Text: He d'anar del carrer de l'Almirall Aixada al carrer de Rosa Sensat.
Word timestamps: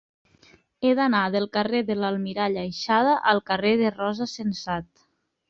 He 0.85 0.93
d'anar 0.99 1.19
del 1.35 1.45
carrer 1.57 1.81
de 1.89 1.97
l'Almirall 1.99 2.57
Aixada 2.63 3.13
al 3.33 3.43
carrer 3.51 3.75
de 3.83 3.93
Rosa 4.01 4.31
Sensat. 4.35 5.07